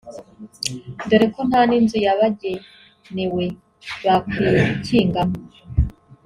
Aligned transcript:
dore 1.07 1.25
ko 1.33 1.41
nta 1.49 1.61
n’inzu 1.69 1.97
yabagenewe 2.05 3.43
bakwikingamo 4.03 5.37